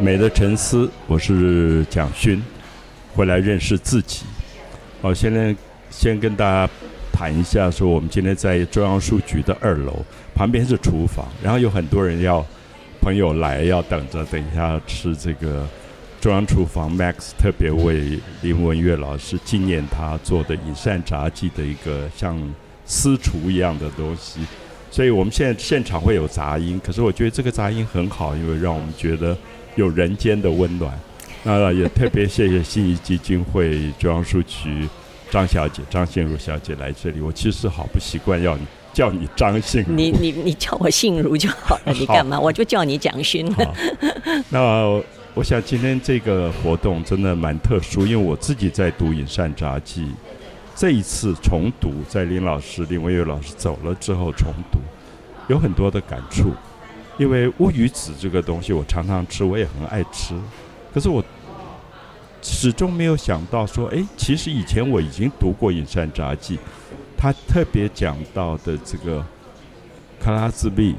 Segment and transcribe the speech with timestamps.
[0.00, 2.40] 美的沉思，我是蒋勋，
[3.16, 4.24] 回来认识自己。
[5.02, 5.54] 好，现在
[5.90, 6.72] 先跟大家
[7.12, 10.04] 谈一下，说我们今天在中央书局的二楼，
[10.36, 12.46] 旁边是厨房，然后有很多人要
[13.00, 15.66] 朋友来，要等着，等一下吃这个
[16.20, 22.40] 中央厨房 Max 特别为林文月老师纪念他做的饮膳炸鸡的一个像
[22.84, 24.42] 私厨一样的东西。
[24.92, 29.36] 所以我们现在现场会有杂音，可是我觉得这个杂音很好，因为让我们觉得。
[29.78, 30.92] 有人间的温暖，
[31.44, 34.88] 那也特别谢谢信义基金会中央书局
[35.30, 37.20] 张小姐张信如小姐来这里。
[37.20, 42.40] 我其实好不习惯要你叫你张信如，你你你叫我信如就好了，你干嘛？
[42.40, 43.48] 我就叫你蒋勋。
[44.48, 45.00] 那
[45.34, 50.02] 我想今天这个活动真的蛮特殊，因为我自己在读《饮膳札记》，
[50.74, 54.80] 这一次重读，在林老师林文月老师走了之后重读，
[55.46, 56.52] 有很多的感触。
[57.18, 60.34] 因为乌鱼子这个东西，我常常吃，我也很爱吃。
[60.94, 61.22] 可是我
[62.40, 66.56] 始终没有想到说，哎，其实以前我已经读过《隐山札记》，
[67.16, 69.24] 他特别讲到的这个
[70.20, 70.94] 卡拉兹币，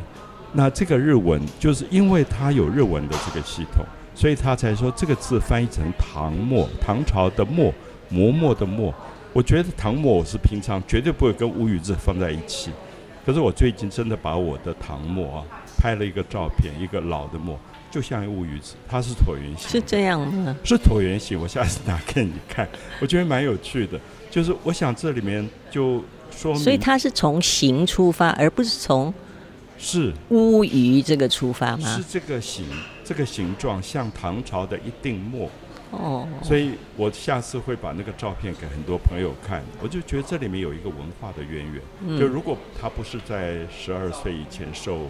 [0.51, 7.73] 那这个日文就是因为它有日文的这个系统，所以他才说这个字翻译成唐末，唐朝的末，
[8.09, 8.93] 磨墨的墨。
[9.31, 12.71] 我觉得唐末我是平常绝对不会跟乌鱼子放在一起，
[13.25, 15.45] 可是我最近真的把我的唐末啊。
[15.79, 17.57] 拍了一个照片，一个老的墨，
[17.89, 19.69] 就像乌鱼子，它是椭圆形。
[19.69, 20.53] 是这样吗？
[20.61, 22.67] 是椭圆形，我下次拿给你看，
[22.99, 23.97] 我觉得蛮有趣的。
[24.29, 29.13] 就是我想这里面就说明，所以它是从形出发，而不是从
[29.77, 31.95] 是乌鱼这个出发吗？
[31.95, 32.65] 是这个形，
[33.05, 35.49] 这个形状像唐朝的一定墨。
[35.91, 42.19] 哦，所以我下次会把那个照片给很多朋友看，我就觉得这里面有一个文化的渊源。
[42.19, 45.09] 就如果他不是在十二岁以前受。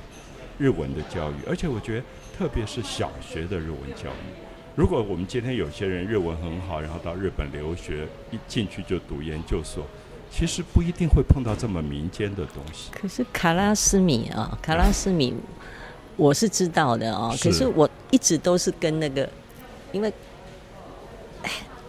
[0.59, 2.03] 日文的教育，而且我觉得，
[2.37, 4.29] 特别是小学的日文教育，
[4.75, 9.85] 如果我们今天有些人日文很好，然后到日本留学，一进去就读研究所，
[10.29, 12.91] 其实不一定会碰到这么民间的东西。
[12.91, 15.33] 可是卡拉斯米啊，卡拉斯米，
[16.17, 17.35] 我是知道的哦。
[17.41, 19.27] 可是我一直都是跟那个，
[19.93, 20.13] 因为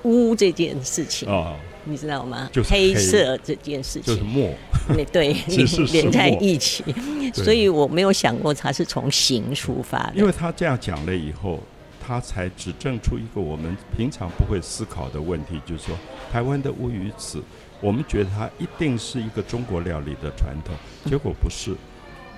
[0.05, 1.56] 污这件事情啊。
[1.84, 2.62] 你知道吗就？
[2.62, 4.53] 黑色这件事情就是墨，
[5.11, 5.33] 对，
[5.93, 6.84] 连在一起，
[7.33, 10.12] 所以我没有想过它是从形出发的。
[10.15, 11.59] 因为他这样讲了以后，
[11.99, 15.97] 他才指证出一个我们平常不会思考的问题，就是说
[16.31, 17.43] 台湾的乌鱼子，
[17.81, 20.75] 我们觉得它一定是一个中国料理的传统，
[21.06, 21.71] 结果不是。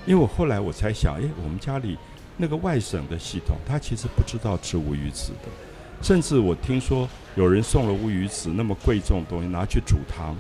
[0.06, 1.98] 因为我后来我才想，哎，我们家里
[2.36, 5.48] 那个外省的系统，他其实不知道吃乌鱼子的。
[6.02, 10.34] 甚至我听说有人送了乌鱼子那么贵重的东西拿去煮汤，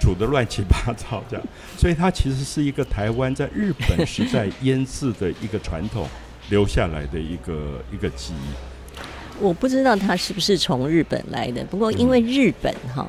[0.00, 1.46] 煮的乱七八糟这样，
[1.78, 6.06] 所以它其实是一个台湾在日本时代腌制的一个传统
[6.48, 9.38] 留下来的一个一个记忆。
[9.38, 13.08] 我不知道它是不是从日本来的，不过因为日本哈，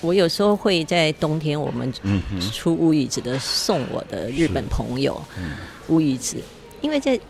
[0.00, 1.92] 我有时候会在冬天我们
[2.52, 5.20] 出乌鱼子的送我的日本朋友
[5.88, 6.36] 乌鱼子，
[6.80, 7.20] 因为在。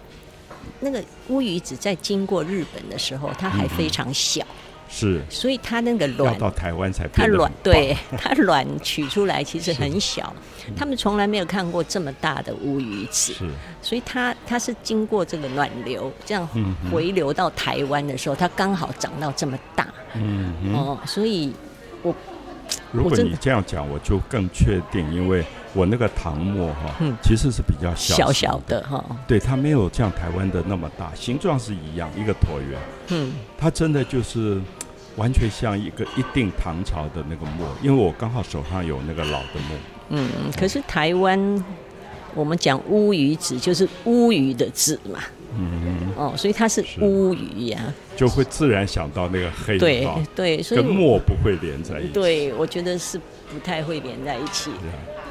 [0.80, 4.44] 那个乌鱼子在经过日本的时候，它还非常小，
[4.88, 10.34] 是，所以它那个卵到台湾才它卵对 它卵取出来其实很小，
[10.76, 13.50] 他们从来没有看过这么大的乌鱼子，是，
[13.82, 16.48] 所以它它是经过这个暖流这样
[16.90, 21.52] 回流到台湾的时候，它刚好长到这么大，嗯哦，所以
[22.02, 22.14] 我
[22.90, 25.44] 如果你这样讲，我就更确定，因为。
[25.72, 32.78] 我那个唐末哈，其实是比较小小的哈，对，它没有像台湾的那么大，形状是一样，一个椭圆。
[33.08, 34.60] 嗯，它真的就是
[35.16, 39.78] 完全像一个一定唐朝的那个墨，因为我刚好手上有那个老的墨。
[40.08, 40.28] 嗯，
[40.58, 41.64] 可是台湾
[42.34, 45.20] 我们讲乌鱼子就是乌鱼的子嘛，
[45.56, 47.78] 嗯，哦，所以它是乌鱼呀，
[48.16, 50.04] 就会自然想到那个黑对
[50.34, 52.12] 对，所以跟墨不会连在一起。
[52.12, 54.72] 对，我觉得是不太会连在一起。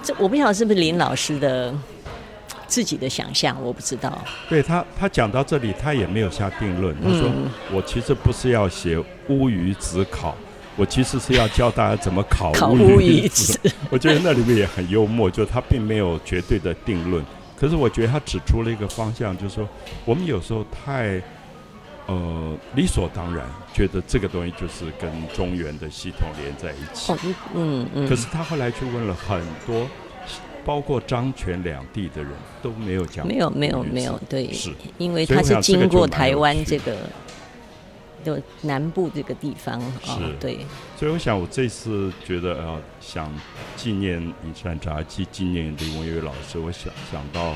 [0.04, 1.74] 这我不晓得是不是林老师的
[2.68, 4.18] 自己的想象，我不知道。
[4.48, 6.96] 对他，他讲到这里，他也没有下定论。
[7.02, 7.30] 他说
[7.74, 8.98] ：“我其实不是要写
[9.28, 10.36] 乌鱼子考，
[10.76, 13.60] 我其实是要教大家怎么烤乌鱼子。”
[13.90, 17.24] 我觉得那里面也很幽默，就是他并没有绝对的定论。
[17.60, 19.68] 可是我觉得他指出了一个方向，就是说
[20.06, 21.22] 我们有时候太
[22.12, 27.14] 呃理所当然，觉得这个东西就是跟中原的系统连在一起。
[27.56, 28.10] 嗯嗯。
[28.10, 29.88] 可是他后来去问了很多。
[30.66, 36.96] 包括漳泉两地的人都没有讲，没有没有没有，对，是因为他是经过台湾这个，
[38.24, 40.60] 就南部这个地方啊，对。
[40.98, 43.34] 所以我想，我这次觉得呃，想
[43.78, 47.56] 纪念尹善札记，纪念李文月老师，我想想到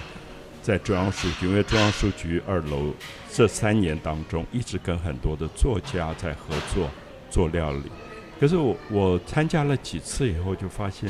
[0.64, 2.94] 在中央书局，因为中央书局二楼
[3.30, 6.90] 这三年当中，一直跟很多的作家在合作
[7.30, 7.92] 做料理。
[8.40, 11.10] 可是我我参加了几次以后，就发现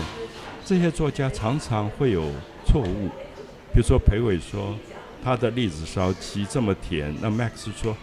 [0.65, 2.23] 这些作家常常会有
[2.65, 3.09] 错误。
[3.71, 4.75] 比如说裴伟说
[5.23, 7.95] 他的栗子烧鸡这么甜，那 Max 说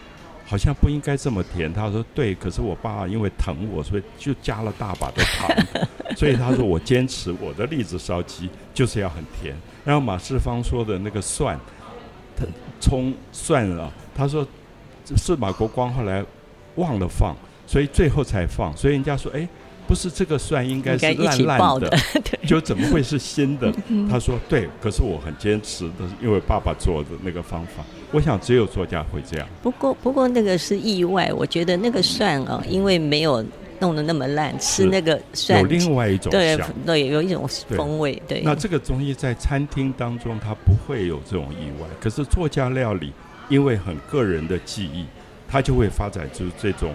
[0.51, 1.73] 好像不应该这么甜。
[1.73, 5.49] 他说对，可是我爸因为疼我，所以就加了大把的糖。
[6.17, 9.55] 所以他说我坚持我的栗子烧鸡就是要很甜。
[9.85, 11.57] 然后马世芳说的那个蒜，
[12.35, 12.43] 他
[12.81, 14.45] 葱蒜啊，他说
[15.15, 16.21] 是马国光后来
[16.75, 17.33] 忘了放。
[17.65, 19.47] 所以最后才放，所以人家说，哎，
[19.87, 21.97] 不是这个蒜应该是烂烂的，
[22.45, 23.73] 就怎么会是新的？
[24.09, 27.85] 他说对，可是我很坚持的，因为爸爸做的那个方法。
[28.11, 29.47] 我想只有作家会这样。
[29.61, 33.43] 不过不过那个是意外，我觉得那个蒜哦，因为没有
[33.79, 38.21] 弄得那么烂，吃那个蒜有另外一种对对，有一种风味。
[38.27, 43.13] 对，那这个东西在餐厅当中它不会有这种意外，可是作家料理
[43.49, 45.05] 因为很个人的记忆，
[45.47, 46.93] 它就会发展出这种。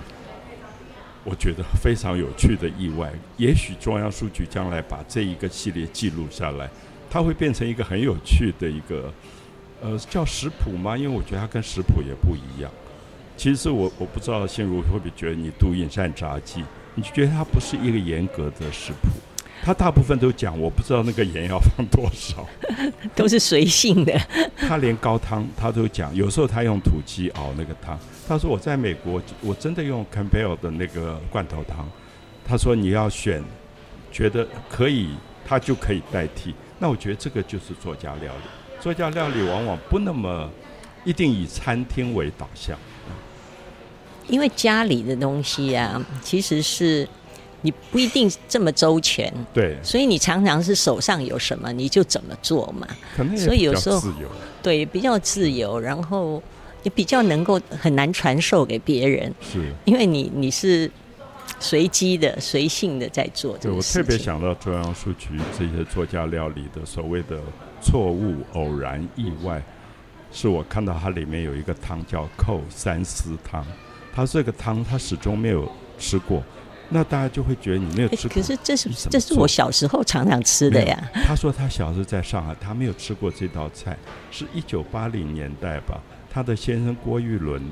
[1.29, 6.71] 我觉得非常有趣的意外，也许中央书局将来把这一个系列记录下来，
[7.11, 9.13] 它会变成一个很有趣的一个，
[9.83, 10.97] 呃，叫食谱吗？
[10.97, 12.71] 因为我觉得它跟食谱也不一样。
[13.37, 16.61] 其实我我不知道心如会不会觉得你读《隐善杂记》，
[16.95, 19.09] 你就觉得它不是一个严格的食谱？
[19.63, 22.47] 他大部分都讲，我不知道那个盐要放多少，
[23.17, 24.13] 都是随性的。
[24.57, 27.99] 他连高汤他都讲，有时候他用土鸡熬那个汤。
[28.29, 31.89] 他说我在美国，我真的用 Campbell 的那个罐头汤。
[32.47, 33.43] 他说你要选，
[34.13, 35.11] 觉得可以，
[35.45, 36.55] 他就可以代替。
[36.79, 38.49] 那我觉得这个就是作家料理。
[38.87, 40.49] 作家料理往往不那么
[41.05, 42.79] 一定以餐厅为导向，
[44.29, 47.09] 因为家里的东西呀，其实是。
[47.63, 52.87] 你不一定这么周全，对，所以你常常是手上有什么你就怎么做嘛。
[53.17, 54.01] 可能所以有时候
[54.63, 56.41] 对比较自由，然后
[56.85, 60.89] 也比较能够很难传授给别人，是，因为你你是
[61.59, 63.59] 随机的、随性的在做。
[63.59, 67.41] 对我特别想到中央书局这些作家料理的所谓的
[67.87, 69.63] 错误、偶然、意外，
[70.33, 73.65] 是我看到它里面有一个汤叫扣三丝汤，
[74.13, 76.43] 它这个汤他始终没有吃过。
[76.89, 78.35] 那大家就会觉得你没有吃过。
[78.35, 81.11] 可是这是这是我小时候常常吃的呀。
[81.25, 83.97] 他说他小时候在上海，他没有吃过这道菜，
[84.33, 86.01] 是一九八零年代吧。
[86.29, 87.63] 他的先生郭玉伦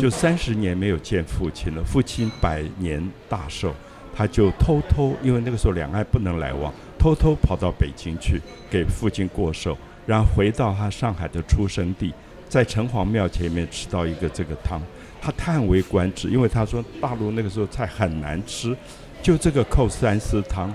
[0.00, 3.72] 就三十年没有见父亲了，父亲百年大寿，
[4.14, 6.72] 他就偷偷，因为那个时候两岸不能来往，
[7.02, 8.40] 偷偷跑到北京去
[8.70, 9.76] 给父亲过寿，
[10.06, 12.14] 然后回到他上海的出生地，
[12.48, 14.80] 在城隍庙前面吃到一个这个汤。
[15.20, 18.76] 他叹为观止，因为他说大陆那个时候菜很难吃，
[19.20, 20.72] 就这个扣三丝汤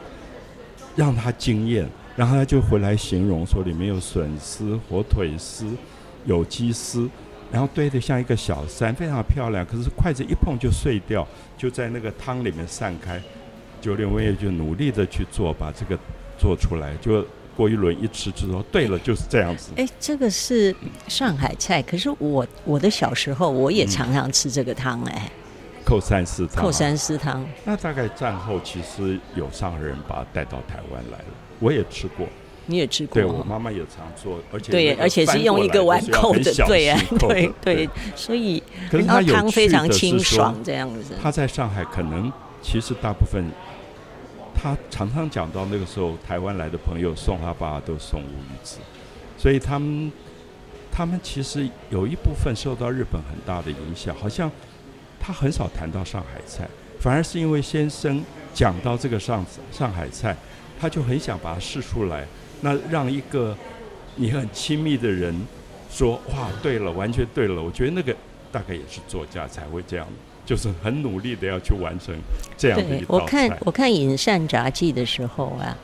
[0.98, 1.88] 让他惊艳，
[2.18, 5.66] 然后他就回来形容说里面有笋丝、火腿丝、
[6.26, 7.10] 有鸡丝，
[7.50, 9.66] 然后堆得像一个小山，非常漂亮。
[9.66, 11.26] 可是筷子一碰就碎掉，
[11.58, 13.18] 就在那个汤里面散开。
[13.82, 15.98] 九连文也就努力的去做，把这个
[16.38, 17.26] 做出来，就。
[17.56, 19.72] 郭一伦一吃之后，对了，就是这样子。
[19.78, 20.76] 哎，这个是
[21.08, 25.28] 上海菜，可是我我的小时候我也常常吃这个汤哎。
[25.84, 26.64] 扣三丝汤。
[26.64, 27.44] 扣三丝汤。
[27.66, 31.26] 那大概战后其实有上海人把它带到台湾来了，
[31.58, 32.28] 我也吃过。
[32.68, 33.16] 你也吃过？
[33.16, 41.16] 对我妈妈也常做，而且对，而且是用一个碗扣的，对对对，所以然后汤非常清爽，这样子。
[41.20, 43.52] 他在上海可能其实大部分。
[44.60, 48.80] 他常常讲到那个时候，台湾来的朋友送他爸都送乌鱼子，
[49.38, 50.12] 所以他们
[50.92, 54.16] 他们其实有一部分受到日本很大的影响。
[54.16, 54.52] 好像
[55.20, 56.68] 他很少谈到上海菜，
[57.00, 60.36] 反而是因为先生讲到这个上上海菜，
[60.80, 62.26] 他就很想把它试出来。
[62.62, 63.56] 那让一个
[64.16, 65.40] 你很亲密的人
[65.88, 68.12] 说：“哇，对了，完全对了。”我觉得那个
[68.52, 70.08] 大概也是作家才会这样。
[70.48, 72.16] 就是很努力的要去完成
[72.58, 75.78] 这样的一道我看我看《隐善杂记》的时候啊，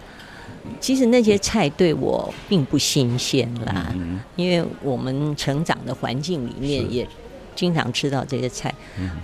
[0.80, 3.94] 其实那些菜对我并不新鲜啦，
[4.38, 7.06] 因为我们成长的环境里面也
[7.54, 8.74] 经常吃到这些菜。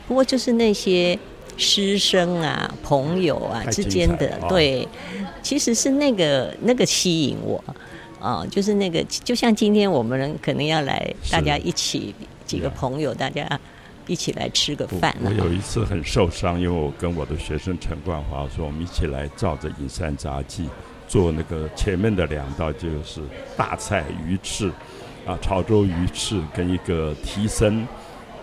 [0.05, 1.17] 不过就是那些
[1.55, 4.85] 师生啊、朋友啊之间的，对，
[5.41, 7.63] 其实是那个那个吸引我
[8.19, 12.13] 啊，就是那个就像今天我们可能要来，大家一起
[12.45, 13.57] 几个朋友，大家。
[14.09, 15.15] 一起来吃个饭。
[15.23, 20.67] 我有一次很受伤，因为我跟我的学生陈冠华说，我们一起来照着隐山杂记
[21.07, 23.21] 做那个前面的两道，就是
[23.55, 24.69] 大菜鱼翅，
[25.25, 27.87] 啊，潮州鱼翅跟一个提参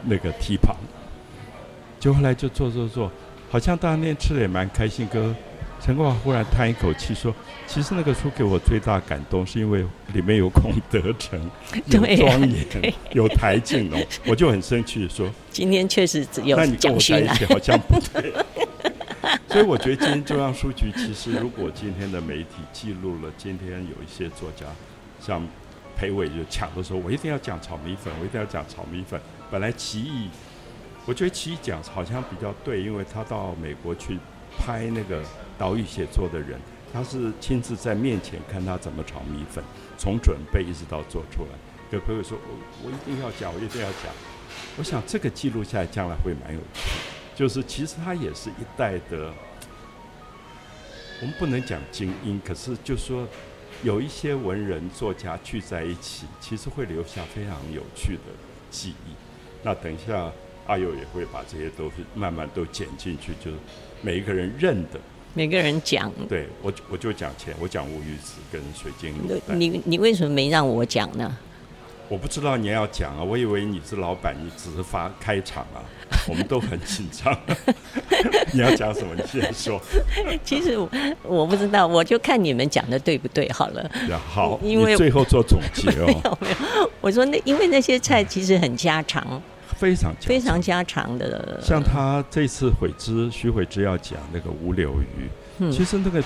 [0.05, 0.77] 那个蹄膀。
[1.99, 3.11] 就后来就做做做，
[3.51, 5.35] 好像当天吃的也蛮开心，哥
[5.81, 7.33] 陈国华忽然叹一口气说
[7.67, 11.41] ：“其实那个书给我最大感动，是因为里面有孔德成，
[11.87, 18.33] 有庄严， 有台静农。”我就很生气说：“今天确实只有那你跟我在一起好像不对。
[19.49, 24.67] ”所以我觉得今天中央书局其实，如果今天的媒体记录了今天有一些作家，
[25.21, 25.41] 像
[25.97, 29.21] 裴伟就抢的时候，我一定要讲炒米粉，我一定要讲炒米粉。
[29.51, 30.29] 本来奇艺，
[31.07, 34.19] 我觉得奇艺讲好像比较对，因为他到美国去
[34.59, 35.23] 拍那个
[35.59, 36.61] 岛屿写作的人，
[36.93, 39.63] 他是亲自在面前看他怎么炒米粉，
[39.97, 41.49] 从准备一直到做出来。
[41.91, 44.13] 有朋友说，我我一定要讲，我一定要讲。
[44.77, 46.91] 我想这个记录下来，将来会蛮有趣。
[47.35, 49.33] 就是其实他也是一代的，
[51.21, 53.29] 我们不能讲精英，可是就说
[53.83, 58.33] 有一些文人作家聚在一起，其实会留下非常有趣的
[58.71, 59.13] 记忆。
[59.63, 60.33] 那等一下
[60.67, 63.51] 阿友也会把这些都是慢慢都剪进去，就
[64.03, 65.01] 每一个人认的，
[65.35, 66.13] 每个人讲。
[66.29, 69.15] 对我我就讲钱，我讲吴玉子跟水晶。
[69.59, 71.37] 你你为什么没让我讲呢？
[72.09, 75.83] 我不知道你要讲啊，我以为你是老板，你只是发开场啊，
[76.31, 77.37] 我们都很紧张。
[78.55, 79.13] 你要讲什么？
[79.17, 79.81] 你先说。
[80.45, 80.79] 其实
[81.25, 83.91] 我不知道，我就看你们讲的对不对好了。
[84.25, 86.07] 好，因为最后做总结哦。
[86.07, 86.49] 没有没
[86.79, 89.43] 有，我说那因为那些菜其实很家常，
[89.77, 91.61] 非常非常家常的。
[91.63, 96.23] 像他这次悔之徐悔之要讲那个五柳鱼，其实那个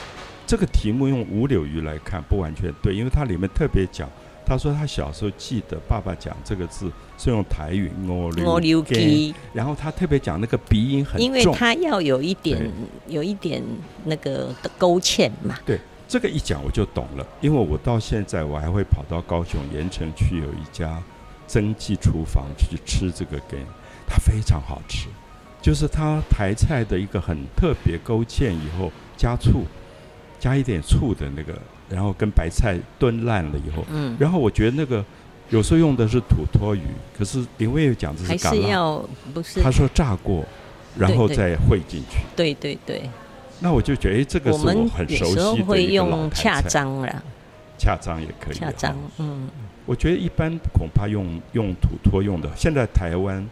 [0.46, 4.08] 这个题目用五柳鱼来看不完全对，因为它里面特别讲。
[4.42, 7.88] 他说他小时候记得爸爸讲这个字是用台语
[8.44, 12.68] “我溜基”，然后他特别讲那个鼻音很重，因为他要有一点
[13.06, 13.62] 有一点
[14.06, 15.56] 那个勾芡嘛。
[15.64, 15.78] 对，
[16.08, 21.00] 这个一讲我就懂了，因为我到现在我还会跑到高雄盐城区有一家
[21.50, 23.58] 曾记厨房去吃这个羹，
[24.06, 25.08] 它非常好吃，
[25.60, 29.64] 就是它台菜的一个很特别勾芡以后加醋，
[30.38, 31.58] 加一点醋的那个。
[31.90, 35.04] 然后跟白菜炖烂了以后，嗯，然后我觉得那个
[35.48, 36.82] 有时候用的是土托鱼，
[37.18, 39.04] 可是林威又讲这是还是要
[39.34, 39.60] 不是？
[39.60, 40.44] 他说炸过，
[40.96, 42.20] 然后再烩进去。
[42.36, 43.10] 对对对。
[43.58, 47.22] 那我就觉得，哎，这个是我很熟悉的会用恰章了。
[47.76, 48.54] 恰章也可以。
[48.54, 49.48] 恰章，嗯。
[49.90, 53.44] 我觉得一般恐怕用用土托用的，现在台湾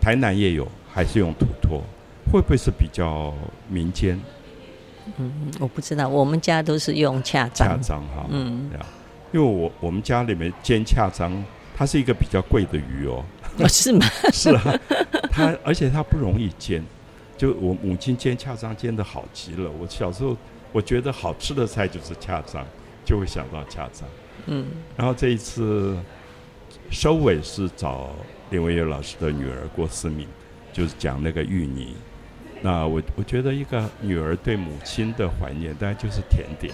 [0.00, 1.82] 台南也有，还是用土托，
[2.30, 3.34] 会不会是比较
[3.68, 4.16] 民间？
[5.18, 7.66] 嗯，我不知道，我们家都是用恰章。
[7.66, 8.70] 恰章哈，嗯，
[9.32, 11.44] 因为我我们家里面煎恰章，
[11.76, 13.24] 它是一个比较贵的鱼哦。
[13.68, 14.06] 是吗？
[14.32, 14.62] 是啊，
[15.28, 16.84] 它而且它不容易煎，
[17.36, 19.68] 就我母亲煎恰章煎的好极了。
[19.68, 20.36] 我小时候
[20.70, 22.64] 我觉得好吃的菜就是恰章，
[23.04, 24.08] 就会想到恰章。
[24.46, 24.66] 嗯，
[24.96, 25.96] 然后这一次
[26.90, 28.10] 收尾是找
[28.50, 30.26] 林维月老师的女儿郭思敏，
[30.72, 31.94] 就是讲那个芋泥。
[32.62, 36.72] 那我我觉得一个女儿对母亲的怀念，当然就是甜点。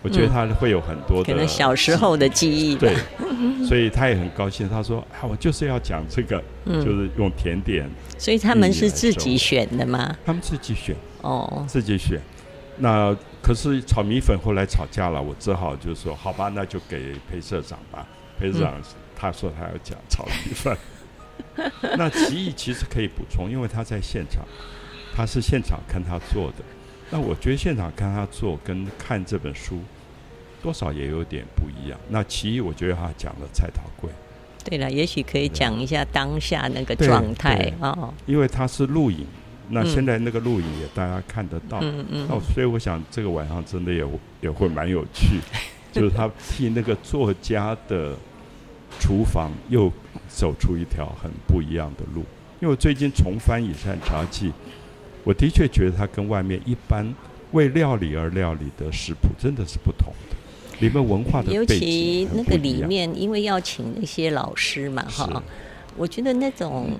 [0.00, 2.76] 我觉得她会有很多的可能小时候的记忆。
[2.76, 2.94] 对，
[3.66, 4.68] 所以她也很高兴。
[4.68, 10.16] 她说：“啊，我就是要讲这个，就是用甜点。”所以他们是自己选的吗？
[10.24, 12.20] 他们自己选哦，自己选。
[12.76, 18.06] 那可是炒米粉后来吵架了，我只好就说：“好吧，那就给裴社长吧。”
[18.38, 18.74] 裴社长
[19.16, 20.76] 他说他要讲炒米粉。
[21.96, 24.44] 那奇艺其实可以补充，因为他在现场。
[25.14, 26.64] 他是现场看他做的，
[27.10, 29.80] 那我觉得现场看他做跟看这本书，
[30.62, 31.98] 多少也有点不一样。
[32.08, 34.08] 那其一，我觉得他讲了蔡桃贵。
[34.64, 38.14] 对了，也许可以讲一下当下那个状态哦。
[38.26, 39.26] 因为他是录影，
[39.70, 41.78] 那现在那个录影也大家看得到。
[41.82, 42.26] 嗯嗯。
[42.28, 44.04] 那所以我想这个晚上真的也
[44.40, 45.40] 也会蛮有趣，
[45.92, 48.14] 就是他替那个作家的
[48.98, 49.92] 厨房又
[50.28, 52.20] 走出一条很不一样的路。
[52.60, 54.48] 因为我最近重翻《野山茶记》。
[55.24, 57.06] 我的确觉得它跟外面一般
[57.50, 60.36] 为料理而料理的食谱真的是不同的，
[60.80, 65.42] 里面文化的尤其那个里面，因为要请那些老师嘛，哈，
[65.98, 66.92] 我觉得那种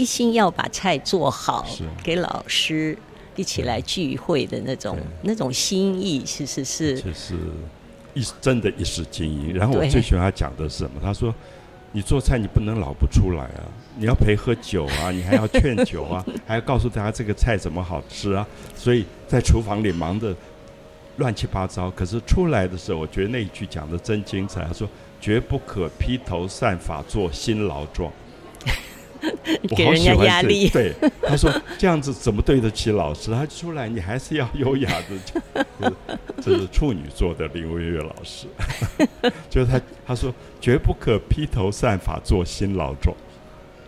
[0.00, 1.66] 一心要把菜做好，
[2.02, 2.96] 给老师
[3.36, 7.34] 一起来聚会的那种那种心意，其实是就是
[8.14, 9.52] 一真的一世精英。
[9.52, 10.92] 然后我最喜欢他讲的是什么？
[11.02, 11.34] 他说。
[11.92, 13.66] 你做菜你不能老不出来啊！
[13.96, 18.46] 你要陪喝酒啊，你还要劝酒啊， 还要告诉大家这个菜怎么好吃啊！
[18.76, 20.32] 所以在厨房里忙得
[21.16, 24.64] 乱七八糟，可是出来的时候，我觉得那一句讲的真精彩。
[24.64, 24.88] 他说
[25.20, 28.12] ：“绝不可披头散发做辛劳状。”
[29.76, 30.68] 给人家压力。
[30.68, 33.30] 对，他说这样子怎么对得起老师？
[33.30, 35.92] 他出来你还是要优雅的。
[36.42, 38.46] 这是处女座的林微月老师，
[39.50, 43.14] 就是他他说绝不可披头散发做新老总。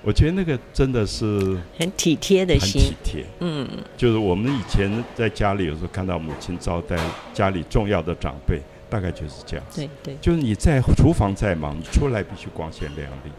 [0.05, 3.25] 我觉得那个真的是很体贴的心，体贴。
[3.39, 6.97] 嗯，就是我们以前在家里有时候看到母亲招待
[7.33, 8.61] 家里重要的长辈，
[8.91, 9.65] 大概就是这样。
[9.75, 13.31] 对对，就是你在厨房再忙，你出来必须光鲜亮丽，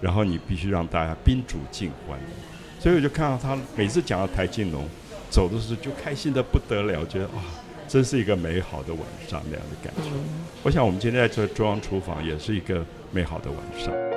[0.00, 2.18] 然后你必须让大家宾主尽欢。
[2.78, 4.86] 所以我就看到他每次讲到台金龙
[5.30, 7.42] 走的时候，就开心的不得了，觉得哇，
[7.88, 10.10] 真是一个美好的晚上那样的感觉。
[10.62, 14.15] 我想我们今天在这中央厨房也是一个美好的晚上。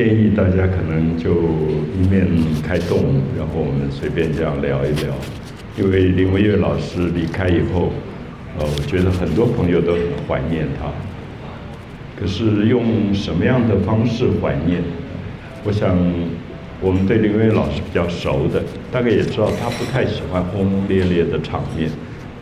[0.00, 1.30] 建议大家可能就
[1.92, 2.26] 一面
[2.66, 5.12] 开动，然后我们随便这样聊一聊。
[5.76, 7.92] 因为林文月老师离开以后，
[8.58, 10.88] 呃，我觉得很多朋友都很怀念他。
[12.18, 14.82] 可是用什么样的方式怀念？
[15.64, 15.94] 我想，
[16.80, 21.90] 我们对林文月老师比较熟的，大概也知道他不太喜欢轰轰烈烈的场面。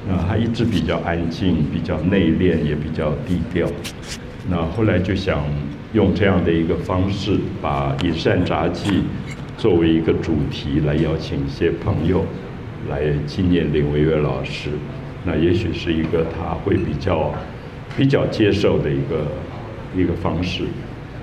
[0.08, 3.66] 那他一直比较安静，比较内敛，也比较低调。
[4.50, 5.42] 那后来就想。
[5.94, 8.90] 用这样的一个方式，把《饮膳杂记》
[9.56, 12.26] 作为一个主题来邀请一些朋友
[12.90, 14.68] 来纪念林维月老师，
[15.24, 17.32] 那也许是一个他会比较
[17.96, 19.26] 比较接受的一个
[19.96, 20.64] 一个方式。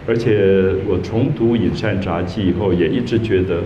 [0.07, 3.61] 而且我重读《饮膳杂记》以后，也一直觉得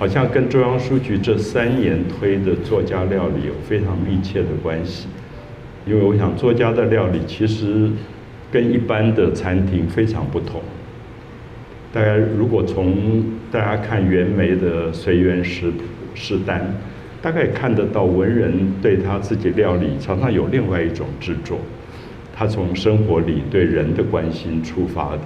[0.00, 5.06] 好像跟中央书局这三年推的作家料理有非常密切的关系，
[5.86, 7.88] 因为我想作家的料理其实。
[8.50, 10.60] 跟一般的餐厅非常不同。
[11.92, 15.72] 大家如果从大家看袁枚的《随园食
[16.14, 16.60] 食单》，
[17.22, 21.58] 大概看得到文人对他自己料理常常有另外一种制作。
[22.34, 25.22] 他从生活里对人的关心出发的，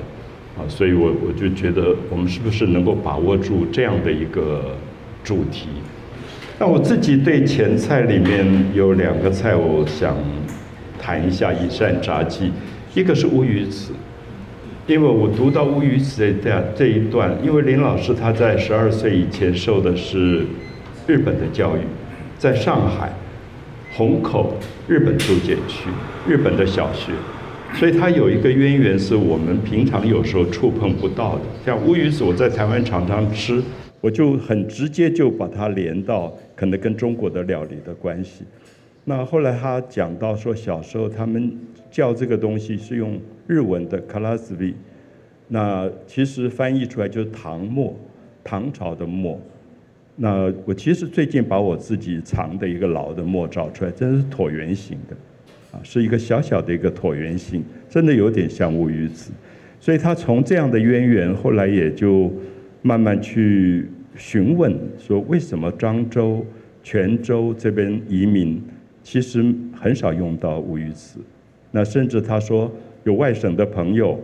[0.59, 4.75] 啊，所以我我就觉得我们是不是能够把握住这样的一个
[5.23, 5.69] 主题？
[6.59, 10.17] 那我自己对前菜里面有两个菜，我想
[10.99, 12.47] 谈一下《一扇炸鸡》。
[12.95, 13.93] 一个是乌鱼子，
[14.87, 20.45] 因为我读到乌鱼子的这一段，因为林老师他在十二岁以前受的是
[21.09, 21.81] 日本的教育，
[22.39, 23.13] 在上海
[23.93, 24.55] 虹口
[24.87, 25.91] 日本租界区
[26.29, 27.11] 日本的小学，
[27.75, 31.43] 所以他有一个渊源是我们平常有时候触碰不到的。
[31.67, 33.61] 像乌鱼子，我在台湾常常吃，
[34.01, 38.45] 我就很直接就把它连到可能跟中国的料理的关系。
[39.05, 41.57] 那后来他讲到说，小时候他们。
[41.95, 44.75] 叫这个东西是用日文的 k a l a s v i
[45.47, 47.97] 那其实翻译出来就是唐末，
[48.43, 49.41] 唐朝的末。
[50.17, 55.17] 那我其实最近把我自己藏的一个老的墨找出来，真是椭圆形的，
[55.71, 59.31] 啊，是一个小小的一个椭圆形，真的有点像乌鱼子。
[59.79, 62.29] 所以他从这样的渊源，后来也就
[62.83, 66.45] 慢慢去询问，说为什么漳州、
[66.83, 68.61] 泉州这边移民
[69.05, 71.21] 其实很少用到乌鱼子。
[71.71, 72.73] 那甚至他说
[73.05, 74.19] 有外省的朋友，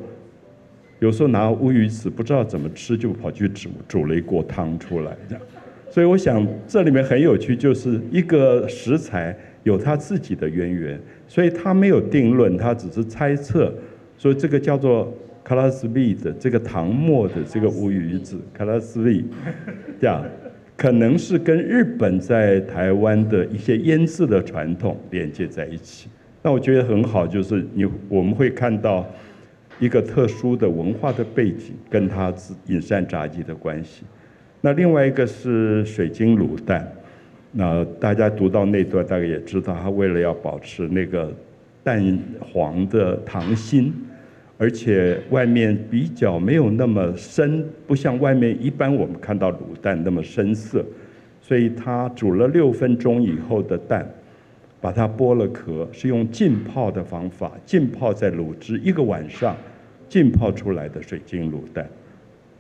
[0.99, 5.45] 有时候拿乌鱼子不知道怎么吃，就跑去煮煮了一锅汤出来，这样。
[5.91, 13.75] 所以我想这里面很有趣，就是一个食材有它自己的渊源，所以他没有定论，他只是猜测，
[14.17, 15.13] 所以这个叫做
[15.43, 19.25] 卡拉斯维的这个唐末的这个乌鱼子卡拉斯维，
[20.01, 20.25] 这样
[20.81, 26.09] 可能是跟日本在台湾的一些腌制的传统连接在一起。
[26.41, 29.07] 那我觉得很好，就是你我们会看到
[29.79, 32.33] 一个特殊的文化的背景跟它
[32.69, 34.05] 隐山炸鸡的关系。
[34.63, 36.91] 那另外一个是水晶卤蛋，
[37.53, 41.31] 那大家读到那段大概也知道，他为了要保持那个
[41.85, 43.93] 蛋黄的糖心，
[44.61, 50.85] 而且外面比较没有那么深，不像外面一般我们看到卤蛋那么深色，
[51.41, 54.07] 所以他煮了六分钟以后的蛋。
[54.83, 59.55] 把它剥了壳，是用浸泡的方法，浸泡在卤汁一个晚上，
[60.09, 61.87] 浸泡出来的水晶卤蛋。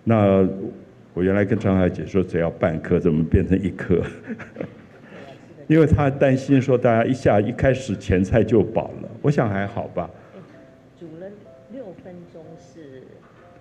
[0.05, 0.47] 那
[1.15, 4.03] 我原来跟张海姐说，只要半颗，怎么变成一颗？
[5.67, 10.11] 因为他担心说大家一下一开始前菜就饱了，我想还好吧。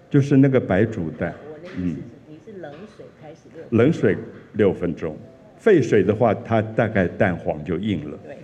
[0.10, 1.34] 就是那个白煮的
[1.78, 1.96] 意思是，
[2.28, 3.80] 你是冷水开始六？
[3.80, 4.18] 冷水
[4.54, 5.16] 六分钟，
[5.58, 8.18] 沸水的话，它大概蛋黄就硬了。
[8.26, 8.36] 对。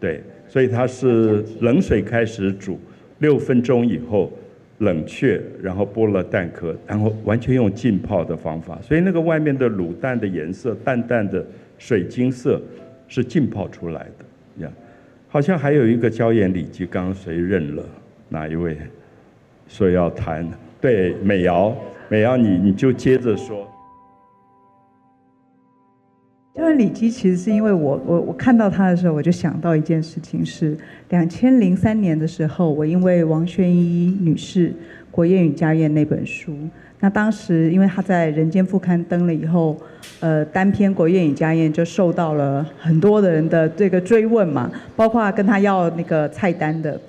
[0.00, 2.76] 对，所以它是冷水开始煮，
[3.20, 4.32] 六分钟以后
[4.78, 11.46] 冷却，然后剥了蛋壳，然后完全用浸泡的方法，所以那个外面的卤蛋的颜色淡淡的
[11.78, 12.60] 水晶色
[13.06, 14.72] 是浸泡出来的呀。
[15.28, 17.84] 好像还有一个椒盐里脊，刚刚谁认了？
[18.28, 18.76] 哪一位？
[19.68, 20.50] 说要谈。
[20.82, 21.72] 对，美瑶，
[22.08, 23.68] 美瑶，你你就接着说。
[26.56, 30.76] 教练李基其实是因为我我我看到他的时候，我就想到一件事情，是
[31.10, 34.70] 两千零三年的时候，我因为王宣一女士
[35.12, 36.52] 《国宴与家宴》那本书，
[36.98, 39.76] 那当时因为她在《人间副刊》登了以后，
[40.18, 47.00] 呃，单篇《国宴与家宴》就受到了很多的人的这个追问嘛，包括跟他要那个菜单的，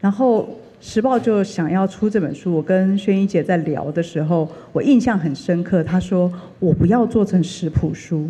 [0.00, 0.48] 然后
[0.84, 8.28] 时报就想要出这本书，我跟宣一姐在聊的时候，我印象很深刻，她说我不要做成食谱书。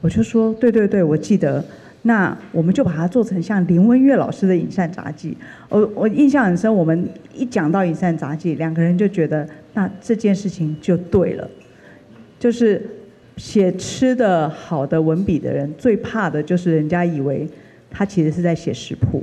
[0.00, 1.64] 我就说，对对对，我记得，
[2.02, 5.30] 那我们就把它做成像林文月老师的《饮膳杂记》。
[5.68, 11.48] 我我印象很深，我们一讲到《饮膳杂记》，两个人就觉得，那这件事情就对了。
[12.40, 12.84] 就是
[13.36, 17.48] 写吃的好的文笔的人，最怕的就是人家以为
[17.88, 19.22] 他其实是在写食谱。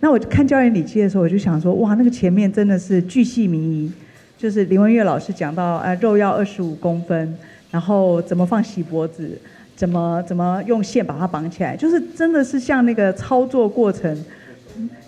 [0.00, 3.92] 那我看教员礼记的时候，我就想说，哇，那个前面真的是巨细靡遗，
[4.36, 7.36] 就是林文月老师讲到，呃，肉要二十五公分，
[7.70, 9.38] 然后怎么放洗脖子。
[9.76, 11.74] 怎么怎么用线把它绑起来？
[11.74, 14.14] 就是真的是像那个操作过程，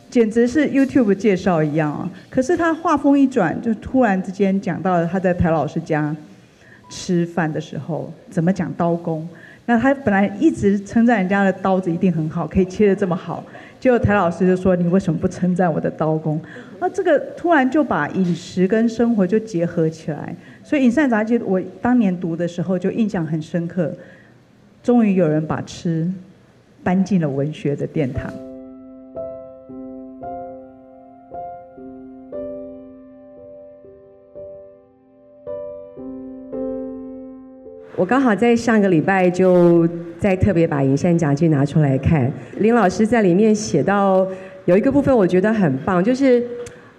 [0.09, 2.11] 简直是 YouTube 介绍一样啊！
[2.31, 6.17] 可是他话锋一转，就突然之间讲到了他在台老师家
[6.89, 9.29] 吃饭的时候怎么讲刀工。
[9.67, 13.45] 那他本来一直称赞人家的刀子一定很好，可以切的这么好，
[13.83, 16.41] 结果台老师就说：“你为什么不称赞我的刀工？”
[16.79, 20.37] 那这个突然就把饮食跟生活就结合起来。
[20.63, 23.93] 所以《饮膳杂记》我当年读的时候就印象很深刻。
[24.85, 26.09] 终于有人把吃
[26.85, 28.33] 搬进了文学的殿堂。
[37.97, 39.89] 我刚好在上个礼拜就
[40.23, 44.25] 再特别把《银山杂记》拿出来看，林老师在里面写到
[44.67, 46.41] 有一个部分，我觉得很棒，就是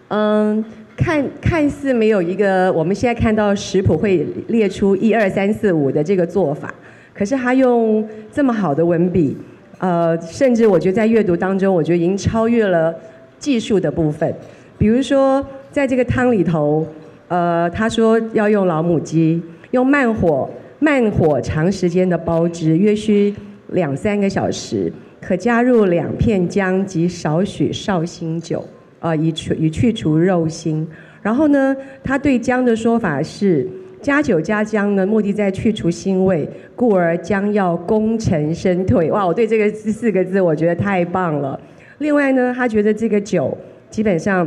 [0.10, 0.62] 嗯，
[0.98, 6.74] 看看似没有一个我们现在看到食谱会列出一二三四五的这个做法。
[7.14, 9.38] 可是他用这么好的文笔，
[9.78, 12.94] 呃，甚至我觉得在阅读当中，我觉得已经超越了
[13.40, 14.36] 技术的部分。
[14.78, 16.86] 比如说，在这个汤里头，
[17.30, 20.50] 呃，他说要用老母鸡，用慢火、
[20.84, 23.34] 慢火长时间的煲汁，约需
[23.69, 24.91] 两三个小时，
[25.22, 28.67] 可加入两片姜及少许绍兴酒，
[29.00, 30.86] 啊，以除以去除肉腥。
[31.22, 33.65] 然后呢，他对姜的说法是。
[34.02, 39.10] 加酒加姜呢，目的在去除腥味，故而姜要功成身退。
[39.10, 41.58] 哇，我对这个四四个字，我觉得太棒了。
[42.00, 43.58] 另外呢，他觉得这个酒
[43.89, 44.46] 基本上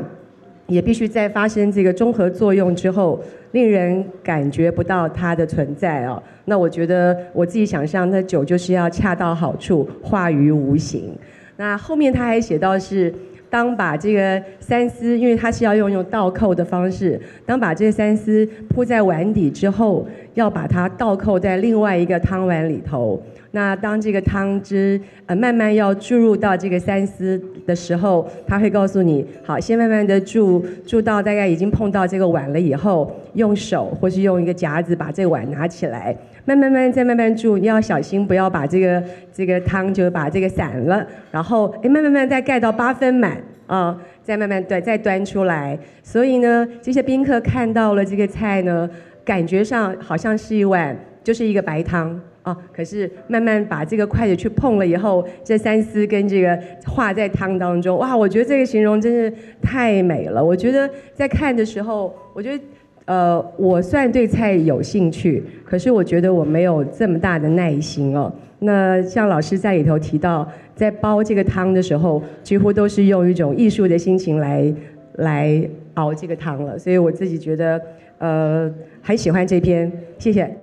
[0.67, 3.21] 也必须在发生这个综合作用之后，
[3.53, 6.23] 令人感觉不到它的存在哦。
[6.45, 11.17] 那我觉得我自己想象，那酒就是要恰到好处，化于无形。
[11.57, 13.13] 那后面他还写到是。
[13.49, 23.23] 当把这个三丝，因为它是要用用倒扣的方式，当把这三丝铺在碗底之后，要把它倒扣在另外一个汤碗里头。
[23.57, 36.15] 那当这个汤汁呃慢慢要注入到这个三丝的时候，他会告诉你，好，先慢慢的注注到大概已经碰到这个碗了以后，用手或是用一个夹子把这个碗拿起来，
[36.45, 45.79] 慢慢慢再慢慢注，你要小心不要把这个这个汤就把这个散了，然后哎慢慢慢再盖到八分满啊，再慢慢对再端出来。
[46.03, 48.87] 所以呢，这些宾客看到了这个菜呢，
[49.25, 52.21] 感觉上好像是一碗就是一个白汤。
[52.47, 56.57] 啊，可是慢慢把这个筷子去碰了以后，这三丝跟这个
[56.87, 60.43] 化在汤当中，哇，我觉得这个形容真是太美了。
[60.43, 62.65] 我觉得在看的时候，我觉得，
[63.07, 68.33] 呃，我算对菜有兴趣，可是我觉得我没有这么大的耐心哦。
[68.61, 74.73] 那像老师在里头提到，在煲这个汤的时候，几乎都是用一种艺术的心情来
[75.17, 77.83] 来熬这个汤了，所以我自己觉得，
[78.19, 80.57] 呃，很喜欢这篇，谢谢。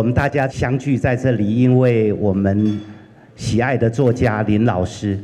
[0.00, 2.80] 我们大家相聚在这里，因为我们
[3.36, 5.20] 喜爱的作家林老师。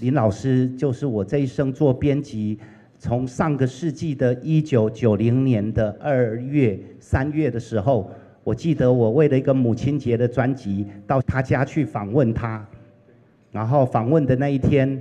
[0.00, 2.58] 林老师就是我这一生做编辑，
[2.98, 8.10] 从上个世纪的一九九零年的二月、三月的时候，
[8.42, 12.66] 我记得我为了一个母亲节的专辑到他家去访问他，
[13.52, 15.00] 然后访问的那一天，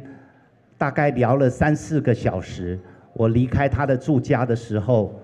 [0.77, 2.79] 大概聊了三四个小时。
[3.13, 5.19] 我离开他的住家的时候，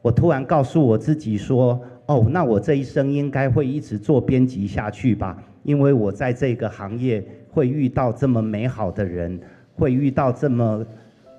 [0.00, 1.84] 我突然告诉我自己说。
[2.10, 9.38] 哦，那我这一生应该会一直做编辑下去吧，因为我在这个行业会遇到这么美好的人，
[9.76, 10.84] 会遇到这么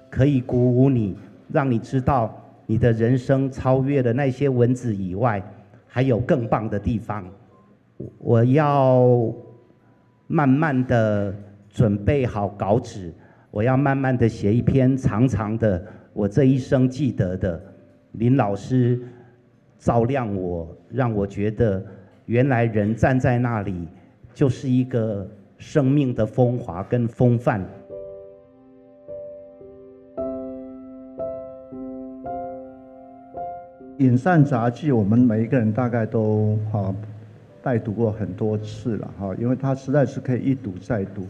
[0.10, 1.14] 可以鼓舞你，
[1.52, 2.34] 让你知道
[2.66, 5.44] 你的人生超越了那些文字以外，
[5.86, 7.26] 还有更棒的地方。
[8.18, 9.30] 我要
[10.28, 11.36] 慢慢的
[11.70, 13.14] 准备好稿纸，
[13.52, 17.62] 我要慢慢的写一篇长长的，我这一生记得的。
[18.14, 19.02] 林老师
[19.82, 21.84] 照亮我，让我觉得
[22.28, 23.88] 原来人站在那里
[24.32, 27.60] 就是一个生命的风华跟风范。
[34.04, 36.94] 《饮膳杂记》，我们每一个人大概都哈
[37.64, 41.28] 拜读过很多次了哈，因为它实在是可以一读再读。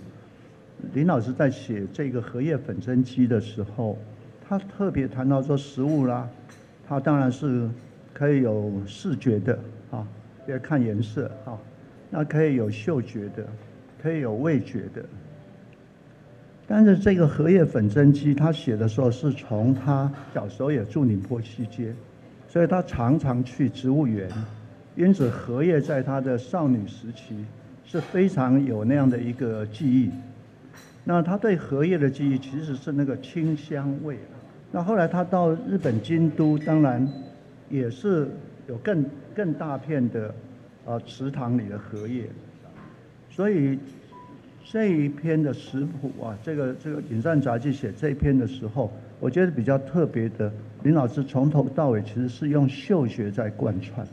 [0.93, 3.97] 林老师在写这个荷叶粉蒸鸡的时候，
[4.45, 6.27] 他特别谈到说食物啦，
[6.85, 7.69] 他当然是
[8.13, 9.57] 可以有视觉的
[9.91, 10.07] 啊，
[10.47, 11.57] 要看颜色啊，
[12.09, 13.45] 那可以有嗅觉的，
[14.01, 15.03] 可以有味觉的。
[16.67, 21.93] 但是这个荷叶粉蒸鸡，他写的时候是从他小时候也住宁波西街。
[22.47, 24.29] 所以他常常去植物园，
[24.97, 27.45] 因此荷叶在他的少女时期
[27.85, 30.11] 是非常有那样的一个记忆。
[31.05, 34.17] 那他对荷叶的记忆其实是那个清香味。
[34.69, 37.07] 那后来他到日本京都，当然
[37.71, 38.27] 也是
[38.67, 40.35] 有更更大片的
[40.85, 42.25] 呃池塘里的荷叶。
[43.29, 43.79] 所以
[44.63, 50.51] 这一篇的食谱啊，这个这个《饮膳杂记》写这一篇的时候，我觉得比较特别的。
[50.83, 54.05] 林老师从头到尾其实是用嗅觉在贯穿，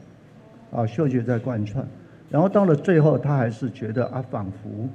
[0.70, 1.86] 啊，嗅觉在贯穿，
[2.30, 4.88] 然后到了最后，他还是觉得啊，仿佛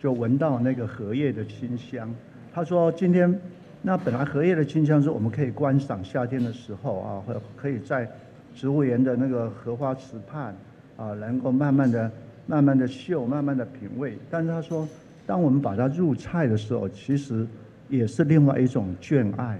[0.00, 2.12] 就闻到那个荷叶的清香。
[2.52, 3.40] 他说：“今天
[3.82, 8.08] 那本来荷叶的清香是我们可以观赏夏天的时候啊，或可以在
[8.54, 10.54] 植物园的那个荷花池畔
[10.96, 12.10] 啊，能够慢慢的、
[12.46, 14.18] 慢慢的嗅、慢慢的品味。
[14.30, 14.86] 但是他说，
[15.26, 17.46] 当我们把它入菜的时候，其实
[17.88, 19.58] 也是另外一种眷爱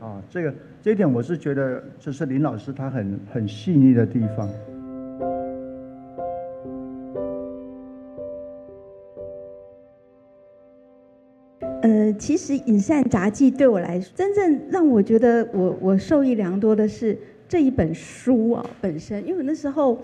[0.00, 4.48] 啊，啊，这个。”这一点我是觉得，这是林老师他很很细腻的地方。
[12.20, 17.16] 其实《饮膳杂记》对我来说，真正让我觉得我我受益良多的是
[17.48, 19.98] 这一本书啊本身，因为那时候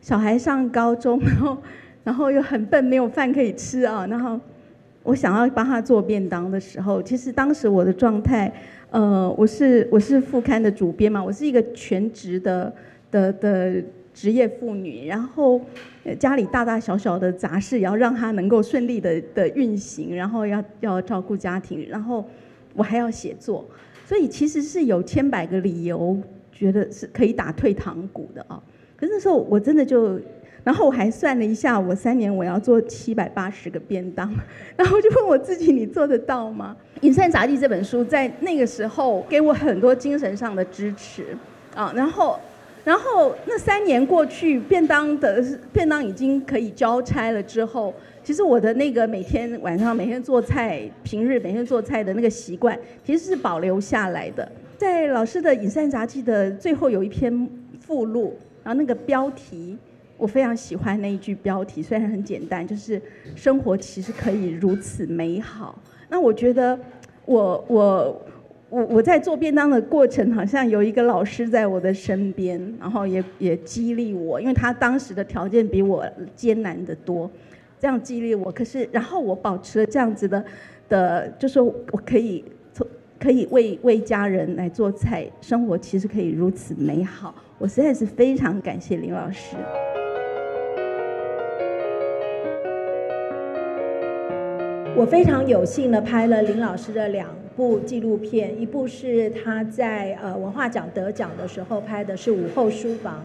[0.00, 1.56] 小孩上高中，然后
[2.02, 4.38] 然后又很笨，没有饭可以吃啊，然后
[5.04, 8.52] 我想要帮他做便当的时候，其实当时我的状态。
[8.90, 12.70] 呃，我是我是副刊的主编嘛，我是一个全职的
[13.10, 15.60] 的的职业妇女，然后
[16.18, 22.24] 家里大大小小的杂事也要让她能够顺利的的运行，然后要要照顾家庭，然后
[22.74, 23.68] 我还要写作，
[24.04, 26.16] 所以其实是有千百个理由
[26.50, 28.62] 觉得是可以打退堂鼓的啊。
[28.96, 30.20] 可是那时候我真的就。
[30.64, 34.32] 然后我还算了一下，我三年我要做七百八十个便当，
[34.76, 36.76] 然后就问我自己：你做得到吗？
[37.04, 41.36] 《隐山杂记》这本书在那个时候给我很多精神上的支持
[41.74, 41.92] 啊。
[41.96, 42.38] 然后，
[42.84, 54.50] 然后那三年过去，便当的便当已经可以交差了之后，其实我的那个每天晚上每天做菜，平日每天做菜的那个习惯，其实是保留下来的。
[54.76, 57.48] 在老师的《饮膳杂记》的最后有一篇
[57.80, 59.78] 附录，然后那个标题。
[60.18, 63.00] 我非常喜欢那一句标题，虽然很简单，就是
[63.34, 65.76] “生活其实可以如此美好”。
[66.08, 66.78] 那我觉得，
[67.24, 68.22] 我我
[68.72, 77.30] 我我在做便当的过程，好像有一个老师在我的身边，然后也也激励我，因为他当时的条件比我艰难的多，
[77.78, 78.50] 这样激励我。
[78.50, 80.42] 可是，然后我保持了这样子的
[80.88, 82.86] 的，就是我可以从
[83.20, 87.34] 可以为为家人来做菜，生活其实可以如此美好。
[87.58, 89.54] 我实在是非常感谢林老师。
[94.96, 103.24] 我非常有幸的拍了林老师的两部纪录片，一部是他在呃文化奖得奖的时候拍的，是午后书房。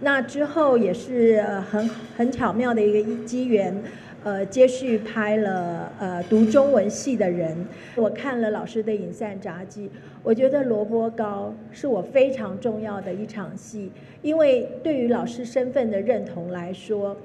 [0.00, 3.82] 那之后也是很很巧妙的一个机缘，
[4.22, 7.66] 呃接续拍了呃读中文系的人。
[7.96, 9.90] 我看了老师的影散杂记，
[10.22, 13.90] 我觉得萝卜糕是我非常重要的一场戏，
[14.22, 17.16] 因为对于老师身份的认同来说，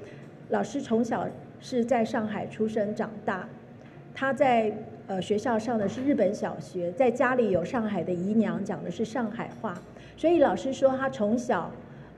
[0.48, 1.28] 老师从小
[1.60, 3.48] 是在上海出生长大。
[4.16, 4.72] 他在
[5.06, 9.74] 呃学校上的是日本小学，在家里有上海的姨娘，讲的是上海话，
[10.16, 11.70] 所以老师说他从小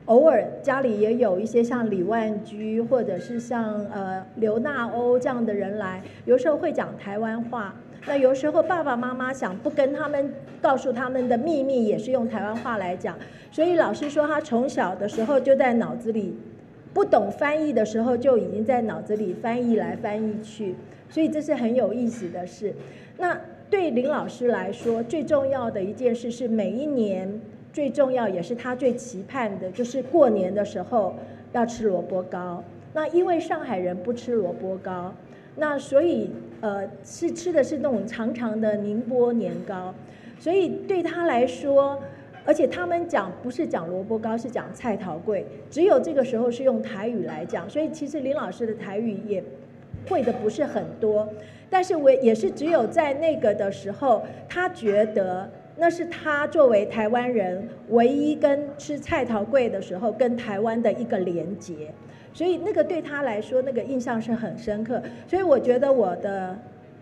[0.05, 7.75] 偶尔家里也有一些像李万居或者是像呃刘纳欧这样的人来，有时候会讲台湾话。
[8.09, 13.19] 那有时候爸爸妈妈想不跟他们告诉他们的秘密，也是用台湾话来讲。
[13.51, 16.39] 所以老师说他从小的时候就在脑子里
[16.97, 20.75] 不懂翻译的时候，就已经在脑子里翻译来翻译去。
[21.11, 22.73] 所以这是很有意思的事。
[23.19, 27.39] 那对林老师来说，最重要的一件事是每一年
[27.71, 31.15] 最重要也是他最期盼的，就是过年的时候
[31.53, 32.65] 要吃萝卜糕。
[32.95, 35.13] 那因为上海人不吃萝卜糕，
[35.57, 36.31] 那所以
[36.63, 39.95] 呃是吃的是那种长长的宁波年糕，
[40.41, 42.01] 所以对他来说，
[42.47, 49.43] 而且他们讲不是讲萝卜糕，是讲菜桃桂，只有这个时候是用台语来讲，所以其实林老师的台语也
[50.09, 51.29] 会的不是很多。
[51.69, 61.93] 但是我也是只有在那个的时候，他觉得那是他作为台湾人唯一跟吃菜桃贵的时候跟台湾的一个连结，
[62.33, 65.03] 所以那个对他来说那个印象是很深刻。
[65.27, 66.57] 所以我觉得我的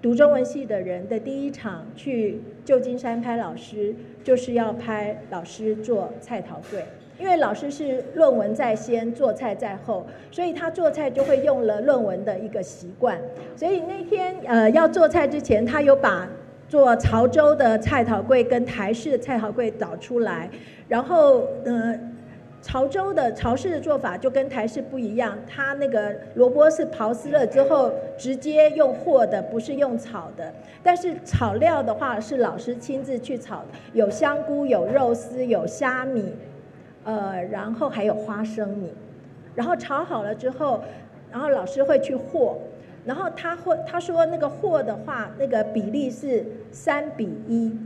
[0.04, 6.84] 读中文系的人的第一场去旧金山拍老师，就是要拍老师做菜桃贵。
[7.18, 13.18] 因为老师是论文在先，做菜在后，所以他做菜就会用了论文的一个习惯。
[13.56, 16.28] 所以那天呃要做菜之前，他有把
[16.68, 20.50] 做潮州的菜头粿跟台式的菜头粿找出来，
[20.86, 21.98] 然后呃
[22.64, 30.50] 潮州的潮式的做法就跟台式不一样，他那个萝卜是刨丝了之后直接用和的，不是用炒的。
[30.82, 36.32] 但是炒料的话是老师亲自去炒，有香菇、有肉丝、有虾米。
[37.04, 38.90] 呃，然后还有花生米，
[39.54, 40.82] 然后炒好了之后，
[41.30, 42.56] 然后老师会去和，
[43.04, 47.76] 然后他会他说那个和的话，那个比例是三比一，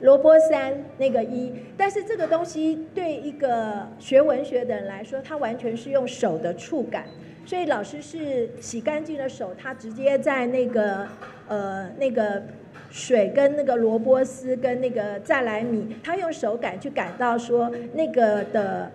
[0.00, 7.04] 萝卜三那个一，但是这个东西对一个学文学的人来说，它完全是用手的触感，
[7.44, 11.06] 所以老师是洗干净了手，他直接在那个
[11.48, 12.42] 呃那个。
[12.88, 18.90] 水跟那个萝卜丝跟那个再来米，他用手感去感到说那个的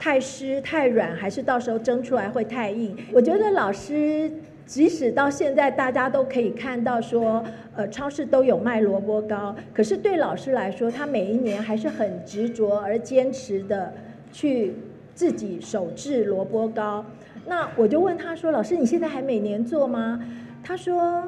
[0.00, 2.94] 太湿太软，还是到时候蒸出来会太硬。
[3.12, 4.30] 我觉得老师
[4.72, 7.44] 即使到现在大家都可以看到说，
[7.76, 13.92] 呃，超市都有卖萝卜糕，可是对老师来说，他每一年还是很执着而坚持的
[14.32, 14.74] 去
[15.14, 17.04] 自己手制萝卜糕。
[17.44, 20.18] 那我就问他说：“老师，你现在还每年做吗？”
[20.64, 21.22] 他说。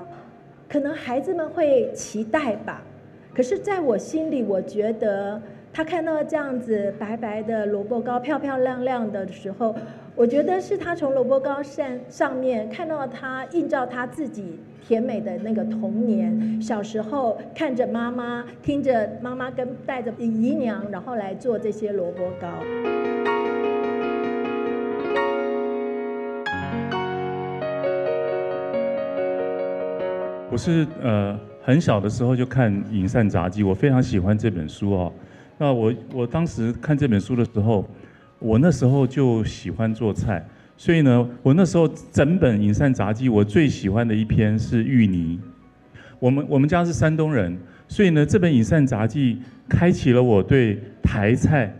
[0.66, 2.83] 可能孩子们会期待吧，
[3.35, 5.40] 可是在我心里，我觉得
[5.72, 9.76] 他看到这样子白白的萝卜糕漂漂亮亮的时候，
[10.16, 22.46] 我觉得是他从萝卜糕上上面看到他映照他自己甜美的那个童年，小时候看着妈妈，听着妈妈跟带着姨娘，然后来做这些萝卜糕。
[30.48, 35.12] 我是呃很小的时候就看《饮膳杂记》，我非常喜欢这本书哦。
[35.59, 37.85] 那我我当时看这本书的时候，
[38.44, 45.40] 我那时候就喜欢做菜，所以呢，我那时候整本《饮膳杂记》，我最喜欢的一篇是芋泥。
[46.18, 47.57] 我们我们家是山东人，
[47.88, 51.74] 所以呢，这本《饮膳杂记》开启了我对台菜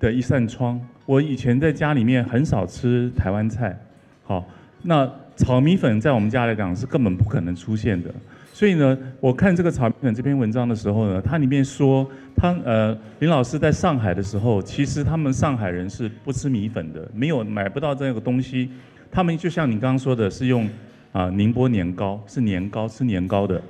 [0.00, 0.80] 的一扇窗。
[1.06, 3.78] 我以前在家里面很少吃台湾菜，
[4.24, 4.44] 好
[4.82, 5.08] 那。
[5.36, 8.12] 炒米粉在我们家来讲是根本不可能出现的，
[8.52, 18.68] 所以呢，我看这个炒米粉这篇文章的时候呢，它里面说，他呃林老师在上海的时候，其实他们上海人是不吃米粉的，没有买不到这个东西，
[19.10, 20.68] 他们就像你刚刚说的是用
[21.12, 23.62] 啊宁波年糕，是年糕吃年糕的。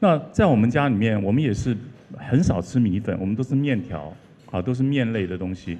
[0.00, 1.76] 那在我们家里面，我们也是
[2.16, 4.12] 很少吃米粉，我们都是面条，
[4.50, 5.78] 啊都是面类的东西。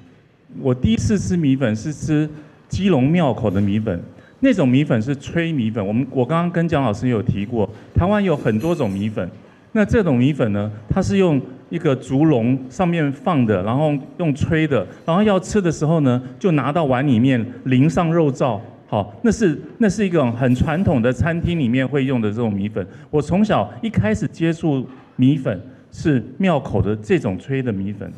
[0.61, 2.29] 我第一次吃米粉是吃
[2.69, 4.01] 基隆庙口的米粉。
[4.43, 9.27] 那种米粉是炊米粉，我们我刚刚跟蒋老师有提过，台湾有很多种米粉。
[9.71, 18.59] 那这种米粉呢，它是用一个竹笼上面放的，然后用吹的，然后要吃的时候呢，就拿到碗里面淋上肉燥。
[18.85, 22.85] 好，那是那是一种很传统的餐厅里面会用的这种米粉。
[23.09, 25.57] 我从小一开始接触米粉
[25.89, 28.11] 是庙口的这种吹的米粉。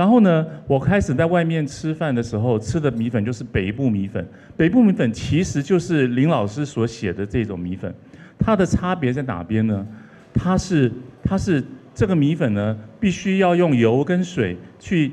[0.00, 4.26] 然后呢，我开始在外面吃饭的时候吃的米粉就是北部米粉。
[4.56, 7.94] 北部米粉其实就是林老师所写的这种米粉，
[8.38, 9.86] 它的差别在哪边呢？
[10.32, 10.90] 它是
[11.22, 11.62] 它是
[11.94, 15.12] 这个米粉呢，必须要用油跟水去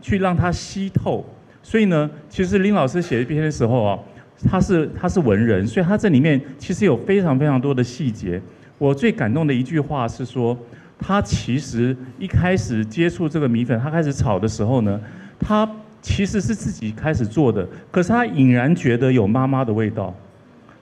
[0.00, 1.24] 去让它吸透。
[1.62, 3.96] 所以呢，其实林老师写这篇的时候啊，
[4.50, 8.42] 他是他是文人，所以他这里面其实有非常非常多的细节。
[8.78, 10.58] 我最感动的一句话是说。
[10.98, 15.00] 他其实一开始接触这个米粉，他开始炒的时候呢，
[15.38, 15.68] 他
[16.00, 20.14] 其实是自己开始做的，可是他隐然觉得有妈妈的味道。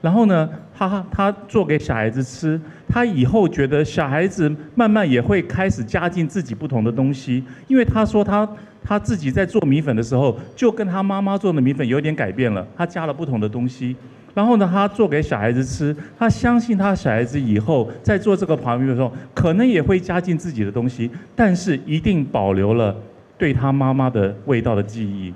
[0.00, 8.48] 然后呢，他他做给小孩子吃，他以后觉得小孩子慢慢也会开始加进自己不同的东西，因为他说他
[8.82, 13.94] 他自己在做米粉的时候，就跟他妈妈做的米粉有点改变了，他加了不同的东西。
[14.34, 22.96] 然后呢，他做给小孩子吃，他相信他小孩子以后在做这个旁边的时候，可能也会加进自己的东西，但是一定保留了
[23.36, 25.32] 对他妈妈的味道的记忆。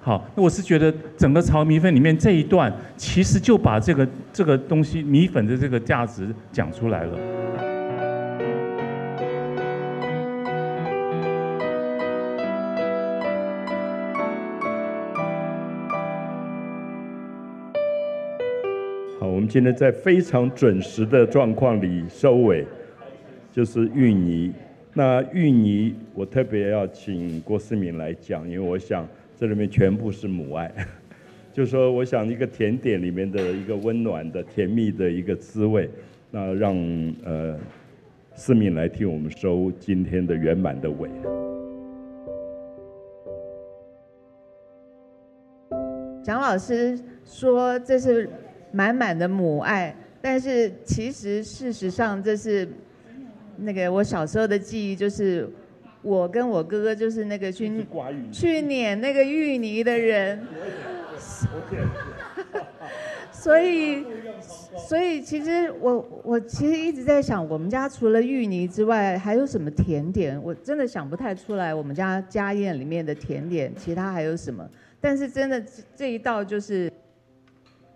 [0.00, 7.71] 好，那我是觉得整个炒米粉里面这一段，其实就把这个这个东西米粉的这个价值讲出来了。
[19.42, 22.64] 我们今天在非常准时的状况里收尾，
[23.50, 24.52] 就是芋泥。
[24.94, 29.04] 那芋泥，我特别要请郭思敏来讲，因为我想。
[29.36, 30.72] 这里面全部是母爱，
[31.52, 35.90] 就说我想一个甜点里面的一个温暖的、甜蜜的一个滋味，
[36.30, 36.76] 那让
[37.24, 37.58] 呃
[38.36, 41.10] 思敏来替我们收今天的圆满的尾。
[46.22, 48.30] 蒋老师说这是
[48.72, 52.68] 满满的母爱，但是其实事实上这是
[53.58, 55.48] 那个我小时候的记忆，就是。
[56.04, 57.86] 我跟我哥哥就是那个去
[58.32, 60.44] 去碾那个芋泥的人，
[63.30, 64.04] 所以
[64.88, 70.42] 所以其实我我其实一直在想，我们家除了芋泥之外，还有什么甜点？
[70.42, 74.68] 我真的想不太出来，我们家家宴里面的甜点，其他还有什么？
[75.00, 75.64] 但是真的
[75.94, 76.90] 这一道就是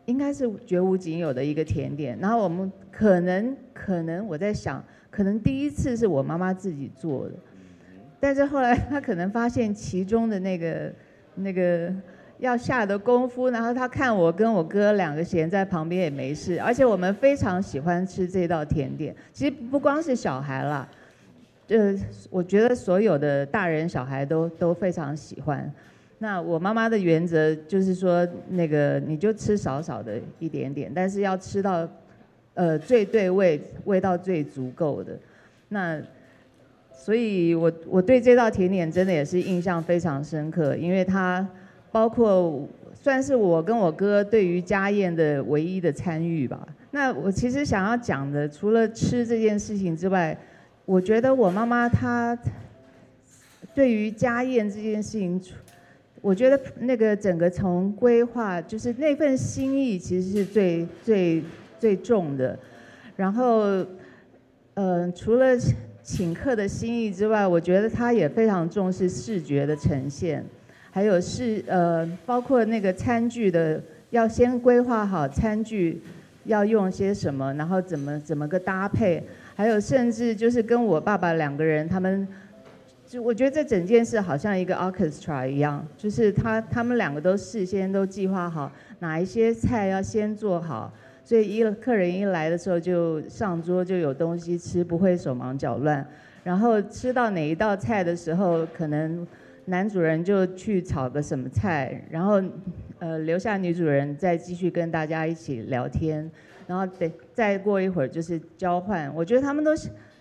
[0.07, 2.19] 应该是绝无仅有的一个甜点。
[2.19, 7.35] 然后我们可能可能我在想，可能第一次是我妈妈自己做的。
[8.19, 10.93] 但是后来她可能发现其中的那个
[11.35, 11.93] 那个
[12.39, 19.15] 要下的功夫，然后她看我跟我哥两个闲在旁边也没事，而且我们非常喜欢吃这道甜点。
[19.33, 20.89] 其实不光是小孩啦，
[21.69, 21.95] 呃，
[22.31, 25.71] 我觉得所有的大人小孩都都非常喜欢。
[26.19, 31.89] 那我妈妈的原则就是说，那个你就吃少少的一点点，但是要吃到
[32.55, 35.19] 呃最对味，味道最足够的
[35.69, 36.01] 那。
[36.99, 41.47] 所以，我我对这道甜点真的也是印象非常深刻，因为它
[41.93, 46.67] 包括算是我跟我哥对于家宴的唯一的参与吧。
[46.91, 50.37] 那我其实想要讲的，除了吃这件事情之外，
[50.85, 52.37] 我觉得我妈妈她
[53.73, 55.41] 对于家宴这件事情，
[56.21, 61.43] 我觉得那个整个从规划，就是那份心意，其实是最最
[61.79, 62.59] 最重的。
[63.17, 63.85] 然后，
[64.75, 65.57] 呃，除了。
[66.09, 70.41] 请客的心意之外，我觉得他也非常重视视觉的呈现，
[70.93, 76.01] 还有是呃，包括那个餐具的，要先规划好餐具
[76.45, 79.21] 要用些什么，然后怎么怎么个搭配，
[79.57, 82.29] 还有甚至就是跟我爸爸两个人，他们
[83.07, 90.93] 就我觉得这整件事好像一个 orchestra 一样，就是他他们两个都事先都计划好哪一些菜要先做好。
[91.25, 96.05] 所以一客人一来的时候就上桌就有东西吃，不会手忙脚乱。
[96.43, 99.27] 然后吃到哪一道菜的时候，可能
[99.65, 102.41] 男主人就去炒个什么菜，然后
[103.01, 106.29] 呃留下女主人再继续跟大家一起聊天。
[106.67, 109.13] 然后得再过一会儿就是交换。
[109.15, 109.73] 我觉得他们都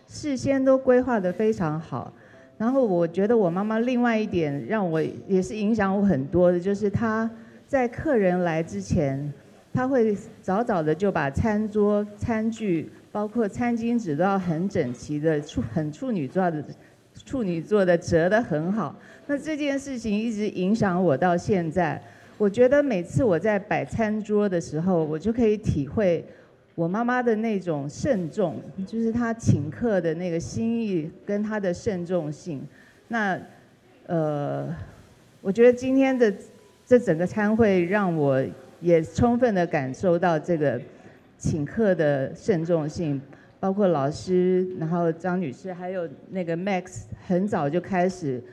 [0.07, 2.11] 事先都规划的非常好。
[2.57, 7.29] 然后我觉得我妈妈另外一点让我也是影响我很多的，就是她
[7.67, 9.33] 在客人来之前。
[9.73, 16.63] 她会早早的就把餐桌、餐具，包括餐巾纸都要很整齐的处很处女座的
[17.25, 18.95] 处女座的折得很好。
[19.27, 22.01] 那这件事情一直影响我到现在。
[22.37, 26.25] 我觉得每次我在摆餐桌的时候，我就可以体会
[26.75, 32.61] 我妈妈的那种慎重，就是她请客的那个心意跟她的慎重性。
[33.07, 33.39] 那
[34.05, 34.75] 呃，
[35.41, 36.31] 我觉得今天的
[36.85, 38.45] 这整个餐会让我。
[38.81, 40.79] 也充分的感受到这个
[41.37, 43.19] 请客的慎重性，
[43.59, 48.43] 包括老师，然后张女士，还有那个 Max，很早就开始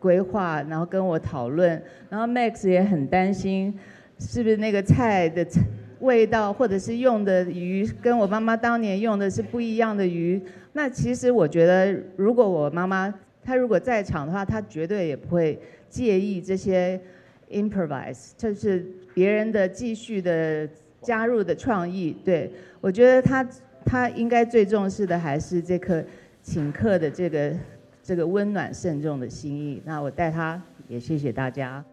[0.00, 3.78] 规划，然后跟我讨论，然后 Max 也很担心，
[4.18, 5.46] 是不是那个菜的
[6.00, 10.40] 味道，或者是用的鱼，跟我妈妈当年用的是不一样的鱼。
[10.72, 17.00] 那其实我觉得，如果我妈妈她如果在场的话，她绝对也不会介意这些。
[17.52, 20.68] improvise 就是别人的继续的
[21.02, 22.48] 加入的创意，对
[22.80, 23.44] 我觉得他
[23.84, 26.00] 他应该最重视的还是这颗
[26.44, 27.52] 请客的这个
[28.04, 29.82] 这个温暖慎重的心意。
[29.84, 31.84] 那我带他也谢谢大家。